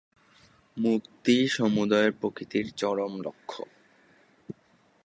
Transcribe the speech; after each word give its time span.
মুক্তিই 0.77 1.43
সমুদয় 1.47 2.11
প্রকৃতির 2.11 2.65
চরম 2.75 3.13
লক্ষ্য। 3.21 3.61